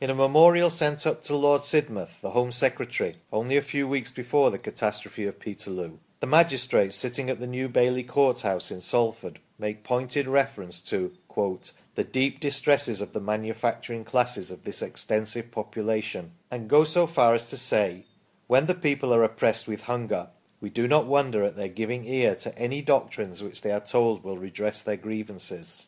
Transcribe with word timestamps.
In 0.00 0.10
a 0.10 0.16
memorial 0.16 0.68
sent 0.68 1.06
up 1.06 1.22
to 1.22 1.36
Lord 1.36 1.62
Sidmouth, 1.62 2.20
the 2.22 2.30
Home 2.30 2.50
Secretary, 2.50 3.14
only 3.32 3.56
a 3.56 3.62
few 3.62 3.86
weeks 3.86 4.10
before 4.10 4.50
the 4.50 4.58
catastrophe 4.58 5.26
of 5.26 5.38
Peterloo, 5.38 5.98
the 6.18 6.26
magistrates 6.26 6.96
sitting 6.96 7.30
at 7.30 7.38
the 7.38 7.46
New 7.46 7.68
Bailey 7.68 8.02
Courthouse 8.02 8.72
in 8.72 8.80
Salford 8.80 9.38
make 9.60 9.84
pointed 9.84 10.26
reference 10.26 10.80
to" 10.80 11.16
the 11.94 12.02
deep 12.02 12.40
distresses 12.40 13.00
of 13.00 13.12
the 13.12 13.20
manufacturing 13.20 14.02
classes 14.02 14.50
of 14.50 14.64
this 14.64 14.82
extensive 14.82 15.52
population," 15.52 16.32
and 16.50 16.68
go 16.68 16.82
so 16.82 17.06
far 17.06 17.32
as 17.32 17.48
to 17.48 17.56
say:" 17.56 18.06
when 18.48 18.66
the 18.66 18.74
people 18.74 19.14
are 19.14 19.22
oppressed 19.22 19.68
with 19.68 19.82
hunger 19.82 20.30
we 20.60 20.68
do 20.68 20.88
npt 20.88 21.06
wonder 21.06 21.44
at 21.44 21.54
their 21.54 21.68
giving 21.68 22.04
ear 22.06 22.34
to 22.34 22.58
any 22.58 22.82
doctrines 22.82 23.40
which 23.40 23.62
they 23.62 23.70
are 23.70 23.78
told 23.78 24.24
will 24.24 24.36
redress 24.36 24.82
their 24.82 24.96
grievances'". 24.96 25.86